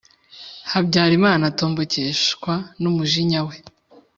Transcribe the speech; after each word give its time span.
habyarimana 0.71 1.43
atombokeshwa 1.51 2.53
n' 2.81 2.87
umujinya 2.91 3.39
we: 3.47 3.55